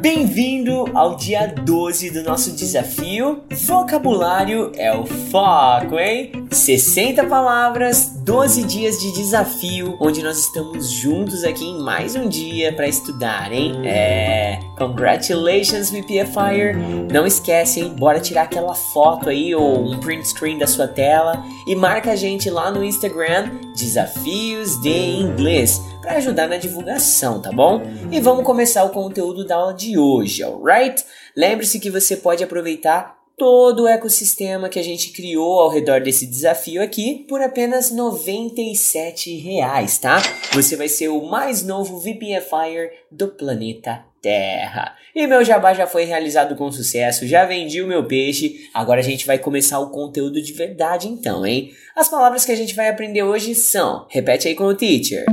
Bem-vindo 0.00 0.86
ao 0.94 1.16
dia 1.16 1.46
12 1.46 2.10
do 2.12 2.22
nosso 2.22 2.52
desafio. 2.52 3.42
Vocabulário 3.50 4.72
é 4.74 4.96
o 4.96 5.04
foco, 5.04 5.98
hein? 5.98 6.46
60 6.50 7.24
palavras, 7.24 8.14
12 8.24 8.62
dias 8.62 8.98
de 8.98 9.12
desafio, 9.12 9.98
onde 10.00 10.22
nós 10.22 10.38
estamos 10.38 10.90
juntos 10.90 11.44
aqui 11.44 11.62
em 11.62 11.82
mais 11.82 12.16
um 12.16 12.26
dia 12.26 12.72
para 12.72 12.88
estudar, 12.88 13.52
hein? 13.52 13.82
É, 13.84 14.58
congratulations 14.78 15.90
VPFire! 15.90 16.74
Não 17.12 17.26
esquece, 17.26 17.80
hein? 17.80 17.94
Bora 17.98 18.18
tirar 18.18 18.44
aquela 18.44 18.74
foto 18.74 19.28
aí 19.28 19.54
ou 19.54 19.90
um 19.90 20.00
print 20.00 20.26
screen 20.26 20.56
da 20.56 20.66
sua 20.66 20.88
tela 20.88 21.44
e 21.66 21.76
marca 21.76 22.12
a 22.12 22.16
gente 22.16 22.48
lá 22.48 22.70
no 22.70 22.82
Instagram 22.82 23.50
Desafios 23.76 24.80
de 24.80 24.88
Inglês 24.88 25.82
para 26.08 26.16
ajudar 26.16 26.48
na 26.48 26.56
divulgação, 26.56 27.42
tá 27.42 27.52
bom? 27.52 27.82
E 28.10 28.18
vamos 28.18 28.42
começar 28.42 28.82
o 28.82 28.90
conteúdo 28.90 29.44
da 29.44 29.56
aula 29.56 29.74
de 29.74 29.98
hoje, 29.98 30.42
alright? 30.42 31.04
Lembre-se 31.36 31.78
que 31.78 31.90
você 31.90 32.16
pode 32.16 32.42
aproveitar 32.42 33.18
todo 33.36 33.82
o 33.82 33.86
ecossistema 33.86 34.70
que 34.70 34.78
a 34.78 34.82
gente 34.82 35.12
criou 35.12 35.60
ao 35.60 35.68
redor 35.68 36.00
desse 36.00 36.26
desafio 36.26 36.82
aqui 36.82 37.26
por 37.28 37.42
apenas 37.42 37.90
97 37.90 39.36
reais, 39.36 39.98
tá? 39.98 40.22
Você 40.54 40.76
vai 40.76 40.88
ser 40.88 41.08
o 41.08 41.26
mais 41.26 41.62
novo 41.62 41.98
VPFire 41.98 42.90
do 43.12 43.28
planeta 43.28 44.02
Terra. 44.22 44.96
E 45.14 45.26
meu 45.26 45.44
jabá 45.44 45.74
já 45.74 45.86
foi 45.86 46.04
realizado 46.04 46.56
com 46.56 46.72
sucesso, 46.72 47.26
já 47.26 47.44
vendi 47.44 47.82
o 47.82 47.86
meu 47.86 48.04
peixe, 48.04 48.68
agora 48.72 49.00
a 49.00 49.04
gente 49.04 49.26
vai 49.26 49.38
começar 49.38 49.78
o 49.78 49.90
conteúdo 49.90 50.42
de 50.42 50.54
verdade 50.54 51.06
então, 51.06 51.46
hein? 51.46 51.70
As 51.94 52.08
palavras 52.08 52.46
que 52.46 52.50
a 52.50 52.56
gente 52.56 52.74
vai 52.74 52.88
aprender 52.88 53.22
hoje 53.22 53.54
são, 53.54 54.06
repete 54.08 54.48
aí 54.48 54.54
com 54.54 54.64
o 54.64 54.74
teacher. 54.74 55.26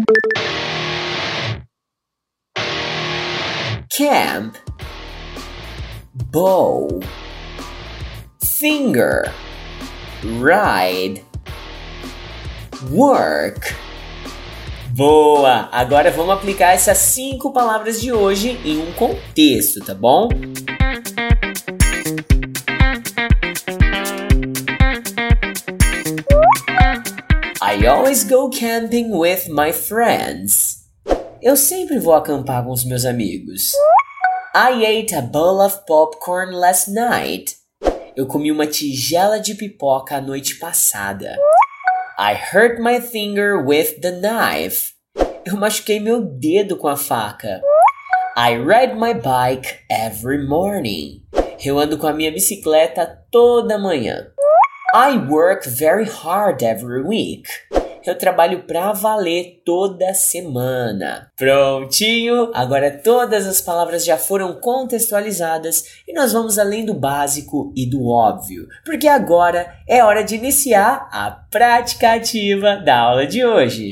Camp 3.98 4.58
Bow 6.14 7.00
Finger 8.44 9.32
Ride 10.22 11.24
Work 12.92 13.74
Boa! 14.90 15.70
Agora 15.72 16.12
vamos 16.12 16.34
aplicar 16.34 16.74
essas 16.74 16.98
cinco 16.98 17.54
palavras 17.54 18.02
de 18.02 18.12
hoje 18.12 18.60
em 18.66 18.80
um 18.80 18.92
contexto, 18.92 19.80
tá 19.80 19.94
bom? 19.94 20.28
I 27.62 27.88
always 27.88 28.26
go 28.26 28.50
camping 28.50 29.18
with 29.18 29.48
my 29.48 29.72
friends. 29.72 30.85
Eu 31.46 31.56
sempre 31.56 32.00
vou 32.00 32.16
acampar 32.16 32.66
com 32.66 32.72
os 32.72 32.84
meus 32.84 33.06
amigos. 33.06 33.72
I 34.56 34.84
ate 34.84 35.14
a 35.14 35.22
bowl 35.22 35.62
of 35.64 35.86
popcorn 35.86 36.56
last 36.56 36.90
night. 36.90 37.56
Eu 38.16 38.26
comi 38.26 38.52
uma 38.52 38.66
tigela 38.66 39.40
de 39.40 39.54
pipoca 39.54 40.16
a 40.16 40.22
noite 40.22 40.56
passada. 40.56 41.38
I 42.18 42.34
hurt 42.34 42.80
my 42.80 43.00
finger 43.00 43.64
with 43.64 44.00
the 44.02 44.10
knife. 44.10 44.94
Eu 45.46 45.56
machuquei 45.56 46.00
meu 46.00 46.20
dedo 46.20 46.78
com 46.78 46.88
a 46.88 46.98
faca. 46.98 47.62
I 48.36 48.58
ride 48.58 48.96
my 48.96 49.14
bike 49.14 49.72
every 49.88 50.44
morning. 50.48 51.22
Eu 51.64 51.78
ando 51.78 52.00
com 52.00 52.08
a 52.08 52.14
minha 52.14 52.32
bicicleta 52.32 53.24
toda 53.30 53.78
manhã. 53.78 54.32
I 54.96 55.16
work 55.30 55.70
very 55.70 56.10
hard 56.10 56.64
every 56.64 57.04
week. 57.04 57.48
Eu 58.06 58.18
trabalho 58.18 58.64
pra 58.68 58.92
valer 58.92 59.62
toda 59.66 60.14
semana. 60.14 61.32
Prontinho! 61.36 62.52
Agora 62.54 62.92
todas 62.92 63.48
as 63.48 63.62
palavras 63.62 64.06
já 64.06 64.18
foram 64.18 64.60
contextualizadas 64.60 65.84
e 66.08 66.14
nós 66.14 66.32
vamos 66.32 66.60
além 66.60 66.86
do 66.86 66.94
básico 66.94 67.74
e 67.76 67.90
do 67.90 68.08
óbvio, 68.08 68.68
porque 68.86 69.08
agora 69.08 69.76
é 69.88 70.04
hora 70.04 70.24
de 70.24 70.36
iniciar 70.36 71.10
a 71.12 71.32
prática 71.32 72.14
ativa 72.14 72.76
da 72.76 72.98
aula 72.98 73.26
de 73.26 73.44
hoje. 73.44 73.92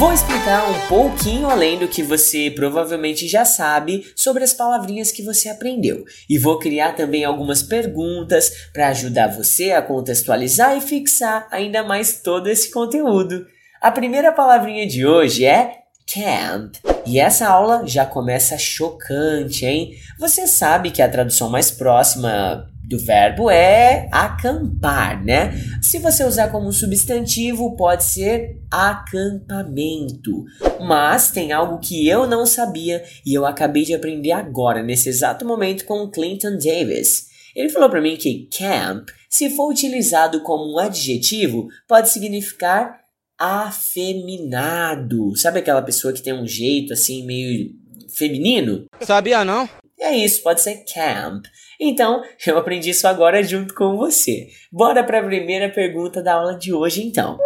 Vou 0.00 0.14
explicar 0.14 0.66
um 0.66 0.88
pouquinho 0.88 1.50
além 1.50 1.78
do 1.78 1.86
que 1.86 2.02
você 2.02 2.50
provavelmente 2.50 3.28
já 3.28 3.44
sabe 3.44 4.10
sobre 4.16 4.42
as 4.42 4.54
palavrinhas 4.54 5.12
que 5.12 5.22
você 5.22 5.50
aprendeu. 5.50 6.06
E 6.26 6.38
vou 6.38 6.58
criar 6.58 6.92
também 6.92 7.22
algumas 7.22 7.62
perguntas 7.62 8.70
para 8.72 8.88
ajudar 8.88 9.26
você 9.26 9.72
a 9.72 9.82
contextualizar 9.82 10.74
e 10.74 10.80
fixar 10.80 11.46
ainda 11.50 11.82
mais 11.82 12.22
todo 12.22 12.48
esse 12.48 12.70
conteúdo. 12.70 13.46
A 13.78 13.90
primeira 13.90 14.32
palavrinha 14.32 14.86
de 14.86 15.04
hoje 15.04 15.44
é 15.44 15.80
camp. 16.10 16.76
E 17.04 17.20
essa 17.20 17.46
aula 17.46 17.86
já 17.86 18.06
começa 18.06 18.56
chocante, 18.56 19.66
hein? 19.66 19.92
Você 20.18 20.46
sabe 20.46 20.90
que 20.90 21.02
a 21.02 21.10
tradução 21.10 21.50
mais 21.50 21.70
próxima 21.70 22.69
do 22.90 22.98
verbo 22.98 23.48
é 23.48 24.08
acampar, 24.10 25.24
né? 25.24 25.52
Se 25.80 25.98
você 26.00 26.24
usar 26.24 26.48
como 26.48 26.72
substantivo, 26.72 27.76
pode 27.76 28.02
ser 28.02 28.60
acampamento. 28.68 30.44
Mas 30.80 31.30
tem 31.30 31.52
algo 31.52 31.78
que 31.78 32.08
eu 32.08 32.26
não 32.26 32.44
sabia 32.44 33.04
e 33.24 33.32
eu 33.32 33.46
acabei 33.46 33.84
de 33.84 33.94
aprender 33.94 34.32
agora, 34.32 34.82
nesse 34.82 35.08
exato 35.08 35.46
momento, 35.46 35.84
com 35.84 36.02
o 36.02 36.10
Clinton 36.10 36.58
Davis. 36.58 37.28
Ele 37.54 37.68
falou 37.68 37.88
para 37.88 38.00
mim 38.00 38.16
que 38.16 38.48
camp, 38.58 39.08
se 39.28 39.50
for 39.50 39.70
utilizado 39.70 40.40
como 40.42 40.74
um 40.74 40.78
adjetivo, 40.80 41.68
pode 41.86 42.10
significar 42.10 42.98
afeminado. 43.38 45.36
Sabe 45.36 45.60
aquela 45.60 45.82
pessoa 45.82 46.12
que 46.12 46.22
tem 46.22 46.32
um 46.32 46.46
jeito 46.46 46.92
assim 46.92 47.24
meio 47.24 47.70
feminino? 48.08 48.86
Sabia 49.00 49.44
não? 49.44 49.68
É 50.10 50.16
isso, 50.16 50.42
pode 50.42 50.60
ser 50.60 50.84
camp. 50.92 51.44
Então, 51.78 52.20
eu 52.44 52.58
aprendi 52.58 52.90
isso 52.90 53.06
agora 53.06 53.44
junto 53.44 53.72
com 53.72 53.96
você. 53.96 54.48
Bora 54.72 55.04
para 55.04 55.20
a 55.20 55.24
primeira 55.24 55.68
pergunta 55.68 56.20
da 56.20 56.34
aula 56.34 56.58
de 56.58 56.72
hoje, 56.72 57.00
então. 57.06 57.38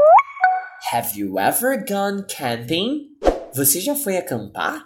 Have 0.91 1.21
you 1.21 1.39
ever 1.39 1.85
gone 1.87 2.25
camping? 2.27 3.03
Você 3.55 3.83
já 3.83 3.95
foi 3.95 4.17
acampar? 4.17 4.83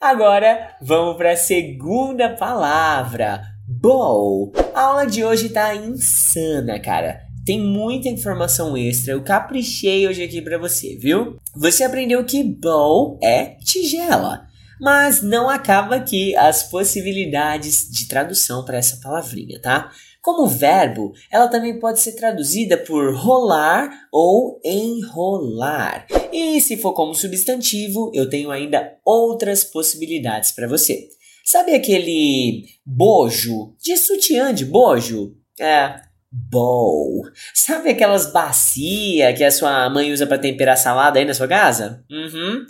Agora, 0.00 0.74
vamos 0.80 1.18
para 1.18 1.32
a 1.32 1.36
segunda 1.36 2.30
palavra. 2.30 3.42
Bow. 3.68 4.50
A 4.74 4.80
aula 4.80 5.06
de 5.06 5.22
hoje 5.22 5.50
tá 5.50 5.74
insana, 5.74 6.80
cara. 6.80 7.20
Tem 7.44 7.60
muita 7.60 8.08
informação 8.08 8.74
extra, 8.74 9.12
eu 9.12 9.22
caprichei 9.22 10.08
hoje 10.08 10.22
aqui 10.22 10.40
para 10.40 10.56
você, 10.56 10.96
viu? 10.96 11.36
Você 11.54 11.84
aprendeu 11.84 12.24
que 12.24 12.42
bow 12.42 13.18
é 13.22 13.56
tigela. 13.62 14.50
Mas 14.82 15.22
não 15.22 15.48
acaba 15.48 15.94
aqui 15.94 16.34
as 16.34 16.64
possibilidades 16.64 17.88
de 17.88 18.08
tradução 18.08 18.64
para 18.64 18.78
essa 18.78 18.96
palavrinha, 18.96 19.60
tá? 19.60 19.92
Como 20.20 20.48
verbo, 20.48 21.12
ela 21.30 21.46
também 21.46 21.78
pode 21.78 22.00
ser 22.00 22.16
traduzida 22.16 22.76
por 22.76 23.14
rolar 23.14 23.88
ou 24.10 24.60
enrolar. 24.64 26.08
E 26.32 26.60
se 26.60 26.76
for 26.76 26.94
como 26.94 27.14
substantivo, 27.14 28.10
eu 28.12 28.28
tenho 28.28 28.50
ainda 28.50 28.98
outras 29.04 29.62
possibilidades 29.62 30.50
para 30.50 30.66
você. 30.66 31.08
Sabe 31.44 31.74
aquele 31.74 32.64
bojo 32.84 33.76
de 33.80 33.96
sutiã 33.96 34.52
de 34.52 34.64
bojo? 34.64 35.36
É, 35.60 35.94
bowl. 36.28 37.22
Sabe 37.54 37.90
aquelas 37.90 38.32
bacia 38.32 39.32
que 39.32 39.44
a 39.44 39.50
sua 39.52 39.88
mãe 39.90 40.12
usa 40.12 40.26
para 40.26 40.38
temperar 40.38 40.76
salada 40.76 41.20
aí 41.20 41.24
na 41.24 41.34
sua 41.34 41.46
casa? 41.46 42.04
Uhum 42.10 42.66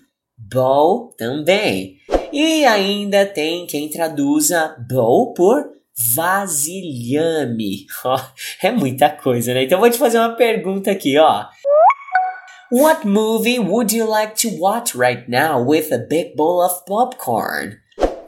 bowl 0.51 1.15
também. 1.17 1.99
E 2.33 2.65
ainda 2.65 3.27
tem 3.27 3.67
quem 3.67 3.89
traduza 3.89 4.77
bowl 4.89 5.35
por 5.35 5.71
vasilhame. 6.15 7.87
Oh, 8.05 8.19
é 8.63 8.73
muita 8.73 9.11
coisa, 9.11 9.55
né? 9.55 9.65
Então 9.65 9.79
vou 9.79 9.91
te 9.91 9.99
fazer 9.99 10.19
uma 10.19 10.35
pergunta 10.35 10.91
aqui, 10.91 11.17
ó. 11.19 11.47
What 12.71 13.07
movie 13.07 13.59
would 13.59 13.95
you 13.95 14.09
like 14.09 14.35
to 14.43 14.57
watch 14.59 14.97
right 14.97 15.31
now 15.31 15.63
with 15.63 15.93
a 15.93 15.99
big 15.99 16.35
bowl 16.35 16.65
of 16.65 16.85
popcorn? 16.87 17.77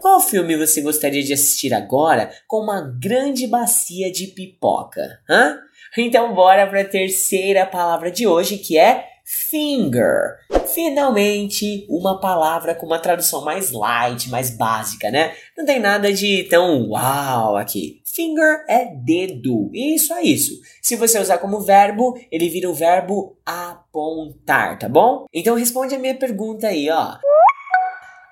Qual 0.01 0.21
filme 0.21 0.55
você 0.55 0.83
gostaria 0.83 1.23
de 1.23 1.33
assistir 1.33 1.73
agora 1.73 2.31
com 2.47 2.59
uma 2.59 2.83
grande 3.01 3.47
bacia 3.47 4.13
de 4.13 4.27
pipoca? 4.27 5.01
Hã? 5.29 5.59
Então 5.97 6.35
bora 6.35 6.67
para 6.67 6.83
a 6.83 6.85
terceira 6.85 7.65
palavra 7.65 8.11
de 8.11 8.27
hoje 8.27 8.59
que 8.59 8.77
é 8.77 9.07
finger. 9.25 10.39
Finalmente, 10.73 11.87
uma 11.89 12.21
palavra 12.21 12.75
com 12.75 12.87
uma 12.87 12.99
tradução 12.99 13.45
mais 13.45 13.71
light, 13.71 14.29
mais 14.29 14.51
básica, 14.51 15.11
né? 15.11 15.35
Não 15.57 15.65
tem 15.65 15.81
nada 15.81 16.13
de 16.13 16.45
tão 16.45 16.89
uau 16.91 17.57
aqui. 17.57 18.03
Finger 18.05 18.65
é 18.69 18.85
dedo. 18.85 19.71
Isso 19.73 20.13
é 20.13 20.23
isso. 20.23 20.61
Se 20.83 20.95
você 20.97 21.19
usar 21.19 21.39
como 21.39 21.61
verbo, 21.61 22.19
ele 22.31 22.49
vira 22.49 22.69
o 22.69 22.75
verbo 22.75 23.37
apontar, 23.45 24.79
tá 24.79 24.89
bom? 24.89 25.27
Então 25.33 25.57
responde 25.57 25.95
a 25.95 25.99
minha 25.99 26.15
pergunta 26.15 26.69
aí, 26.69 26.91
ó. 26.91 27.17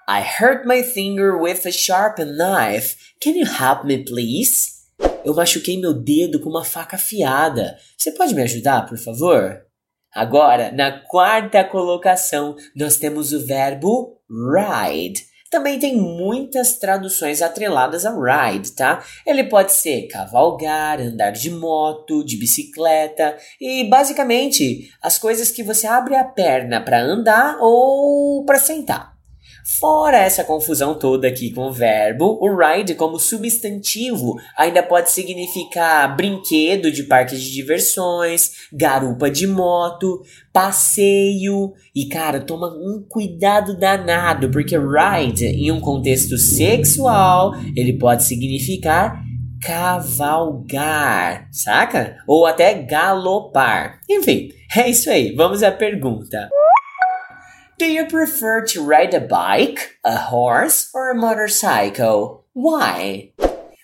I 0.09 0.21
hurt 0.21 0.67
my 0.67 0.83
finger 0.83 1.37
with 1.41 1.67
a 1.67 1.73
sharpened 1.73 2.37
knife. 2.37 2.97
Can 3.21 3.31
you 3.31 3.47
help 3.47 3.85
me, 3.85 3.99
please? 3.99 4.83
eu 5.25 5.35
machuquei 5.35 5.79
meu 5.79 5.94
dedo 5.94 6.41
com 6.41 6.50
uma 6.50 6.65
faca 6.65 6.97
afiada. 6.97 7.77
Você 7.97 8.12
pode 8.12 8.35
me 8.35 8.43
ajudar, 8.43 8.87
por 8.87 8.99
favor? 8.99 9.65
Agora, 10.14 10.70
na 10.73 11.00
quarta 11.00 11.64
colocação, 11.64 12.55
nós 12.76 12.97
temos 12.97 13.32
o 13.32 13.47
verbo 13.47 14.19
ride. 14.31 15.25
Também 15.50 15.79
tem 15.79 15.97
muitas 15.97 16.79
traduções 16.79 17.43
atreladas 17.43 18.06
a 18.06 18.11
ride, 18.11 18.73
tá? 18.73 19.05
Ele 19.26 19.44
pode 19.44 19.73
ser 19.73 20.06
cavalgar, 20.09 20.99
andar 20.99 21.31
de 21.31 21.50
moto, 21.50 22.25
de 22.25 22.38
bicicleta 22.38 23.37
e 23.61 23.85
basicamente 23.85 24.91
as 25.03 25.19
coisas 25.19 25.50
que 25.50 25.62
você 25.62 25.87
abre 25.87 26.15
a 26.15 26.25
perna 26.25 26.81
para 26.81 27.03
andar 27.03 27.58
ou 27.61 28.44
para 28.47 28.58
sentar. 28.58 29.12
Fora 29.64 30.19
essa 30.19 30.43
confusão 30.43 30.94
toda 30.94 31.29
aqui 31.29 31.53
com 31.53 31.69
o 31.69 31.73
verbo, 31.73 32.38
o 32.41 32.56
ride 32.56 32.94
como 32.94 33.19
substantivo 33.19 34.35
ainda 34.56 34.82
pode 34.82 35.11
significar 35.11 36.17
brinquedo 36.17 36.91
de 36.91 37.05
parque 37.05 37.37
de 37.37 37.53
diversões, 37.53 38.53
garupa 38.73 39.31
de 39.31 39.47
moto, 39.47 40.23
passeio. 40.53 41.73
E 41.94 42.06
cara, 42.06 42.41
toma 42.41 42.69
um 42.69 43.05
cuidado 43.09 43.79
danado, 43.79 44.50
porque 44.50 44.76
ride 44.76 45.47
em 45.47 45.70
um 45.70 45.81
contexto 45.81 46.37
sexual, 46.37 47.55
ele 47.76 47.93
pode 47.93 48.25
significar 48.25 49.23
cavalgar, 49.62 51.47
saca? 51.53 52.17
Ou 52.26 52.47
até 52.47 52.75
galopar. 52.75 54.00
Enfim, 54.11 54.50
é 54.76 54.91
isso 54.91 55.08
aí. 55.08 55.32
Vamos 55.37 55.62
à 55.62 55.70
pergunta. 55.70 56.49
Do 57.82 57.90
you 57.90 58.06
prefer 58.06 58.64
to 58.67 58.81
ride 58.81 59.12
a 59.12 59.19
bike, 59.19 59.96
a 60.05 60.17
horse, 60.17 60.88
or 60.94 61.11
a 61.11 61.17
motorcycle? 61.17 62.44
Why? 62.55 63.32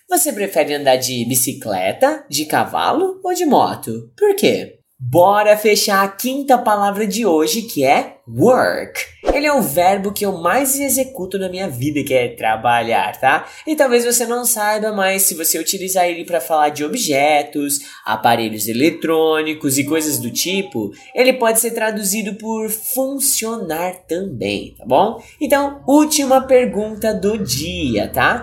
Você 0.09 0.31
prefere 0.31 0.73
andar 0.73 0.95
de 0.95 1.25
bicicleta, 1.25 2.23
de 2.29 2.45
cavalo 2.45 3.19
ou 3.21 3.33
de 3.33 3.45
moto? 3.45 4.09
Por 4.17 4.33
quê? 4.37 4.79
Bora 4.97 5.57
fechar 5.57 6.05
a 6.05 6.07
quinta 6.07 6.57
palavra 6.57 7.05
de 7.05 7.25
hoje, 7.25 7.63
que 7.63 7.83
é 7.83 8.15
work. 8.25 9.01
Ele 9.33 9.45
é 9.45 9.53
o 9.53 9.61
verbo 9.61 10.11
que 10.11 10.25
eu 10.25 10.33
mais 10.33 10.79
executo 10.79 11.37
na 11.37 11.49
minha 11.49 11.69
vida, 11.69 12.03
que 12.03 12.13
é 12.13 12.29
trabalhar, 12.29 13.19
tá? 13.19 13.47
E 13.65 13.75
talvez 13.75 14.03
você 14.03 14.25
não 14.25 14.43
saiba, 14.43 14.91
mas 14.91 15.21
se 15.21 15.35
você 15.35 15.59
utilizar 15.59 16.07
ele 16.07 16.25
para 16.25 16.41
falar 16.41 16.69
de 16.69 16.83
objetos, 16.83 17.79
aparelhos 18.03 18.67
eletrônicos 18.67 19.77
e 19.77 19.83
coisas 19.83 20.17
do 20.17 20.31
tipo, 20.31 20.91
ele 21.13 21.33
pode 21.33 21.59
ser 21.59 21.71
traduzido 21.71 22.33
por 22.35 22.69
funcionar 22.69 23.93
também, 24.07 24.75
tá 24.77 24.85
bom? 24.85 25.21
Então, 25.39 25.83
última 25.87 26.41
pergunta 26.41 27.13
do 27.13 27.37
dia, 27.37 28.07
tá? 28.07 28.41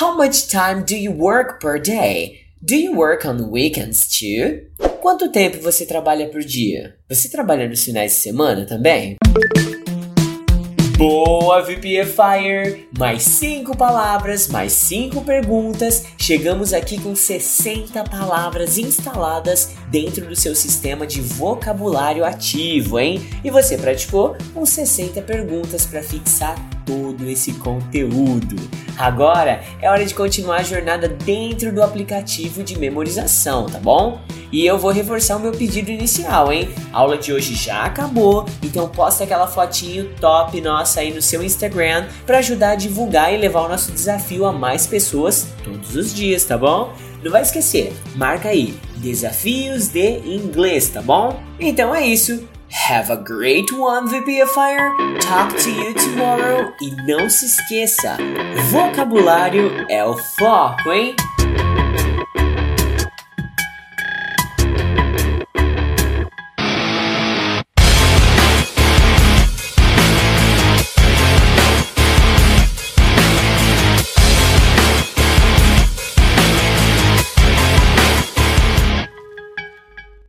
How 0.00 0.16
much 0.16 0.46
time 0.46 0.84
do 0.84 0.94
you 0.94 1.12
work 1.12 1.58
per 1.60 1.80
day? 1.80 2.46
Do 2.62 2.74
you 2.74 2.94
work 2.94 3.26
on 3.26 3.50
weekends 3.50 4.06
too? 4.08 4.85
Quanto 5.06 5.30
tempo 5.30 5.62
você 5.62 5.86
trabalha 5.86 6.28
por 6.28 6.40
dia? 6.40 6.96
Você 7.08 7.28
trabalha 7.28 7.68
nos 7.68 7.84
finais 7.84 8.10
de 8.10 8.18
semana 8.18 8.66
também? 8.66 9.14
Boa 10.98 11.62
VPFire! 11.62 12.88
Mais 12.98 13.22
5 13.22 13.76
palavras, 13.76 14.48
mais 14.48 14.72
5 14.72 15.22
perguntas. 15.22 16.06
Chegamos 16.18 16.72
aqui 16.72 17.00
com 17.00 17.14
60 17.14 18.02
palavras 18.02 18.78
instaladas 18.78 19.76
dentro 19.92 20.26
do 20.26 20.34
seu 20.34 20.56
sistema 20.56 21.06
de 21.06 21.20
vocabulário 21.20 22.24
ativo, 22.24 22.98
hein? 22.98 23.24
E 23.44 23.50
você 23.50 23.78
praticou 23.78 24.36
com 24.52 24.66
60 24.66 25.22
perguntas 25.22 25.86
para 25.86 26.02
fixar 26.02 26.56
todo 26.84 27.30
esse 27.30 27.52
conteúdo. 27.52 28.56
Agora 28.98 29.62
é 29.80 29.90
hora 29.90 30.04
de 30.04 30.14
continuar 30.14 30.56
a 30.56 30.62
jornada 30.62 31.08
dentro 31.08 31.72
do 31.72 31.82
aplicativo 31.82 32.62
de 32.62 32.78
memorização, 32.78 33.66
tá 33.66 33.78
bom? 33.78 34.20
E 34.50 34.64
eu 34.64 34.78
vou 34.78 34.90
reforçar 34.90 35.36
o 35.36 35.40
meu 35.40 35.52
pedido 35.52 35.90
inicial, 35.90 36.52
hein? 36.52 36.68
A 36.92 37.00
aula 37.00 37.18
de 37.18 37.32
hoje 37.32 37.54
já 37.54 37.84
acabou, 37.84 38.46
então 38.62 38.88
posta 38.88 39.24
aquela 39.24 39.46
fotinho 39.46 40.10
top 40.20 40.60
nossa 40.60 41.00
aí 41.00 41.12
no 41.12 41.20
seu 41.20 41.42
Instagram 41.42 42.06
para 42.24 42.38
ajudar 42.38 42.70
a 42.70 42.76
divulgar 42.76 43.34
e 43.34 43.36
levar 43.36 43.62
o 43.62 43.68
nosso 43.68 43.92
desafio 43.92 44.46
a 44.46 44.52
mais 44.52 44.86
pessoas 44.86 45.48
todos 45.62 45.94
os 45.96 46.14
dias, 46.14 46.44
tá 46.44 46.56
bom? 46.56 46.92
Não 47.22 47.30
vai 47.30 47.42
esquecer, 47.42 47.92
marca 48.14 48.48
aí 48.48 48.78
desafios 48.96 49.88
de 49.88 50.18
inglês, 50.18 50.88
tá 50.88 51.02
bom? 51.02 51.40
Então 51.60 51.94
é 51.94 52.06
isso. 52.06 52.48
Have 52.70 53.10
a 53.10 53.16
great 53.16 53.72
one, 53.72 54.08
VPFire. 54.08 55.20
Talk 55.20 55.56
to 55.58 55.70
you 55.70 55.94
tomorrow. 55.94 56.72
E 56.80 56.90
não 57.06 57.28
se 57.28 57.46
esqueça, 57.46 58.16
vocabulário 58.70 59.86
é 59.88 60.04
o 60.04 60.16
foco, 60.16 60.92
hein? 60.92 61.14